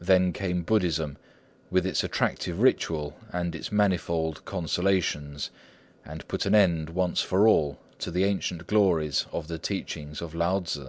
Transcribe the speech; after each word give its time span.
Then 0.00 0.32
came 0.32 0.62
Buddhism, 0.62 1.18
with 1.72 1.84
its 1.86 2.04
attractive 2.04 2.60
ritual 2.60 3.16
and 3.32 3.52
its 3.52 3.72
manifold 3.72 4.44
consolations, 4.44 5.50
and 6.04 6.28
put 6.28 6.46
an 6.46 6.54
end 6.54 6.90
once 6.90 7.20
for 7.20 7.48
all 7.48 7.80
to 7.98 8.12
the 8.12 8.22
ancient 8.22 8.68
glories 8.68 9.26
of 9.32 9.48
the 9.48 9.58
teachings 9.58 10.22
of 10.22 10.36
Lao 10.36 10.60
Tzŭ. 10.60 10.84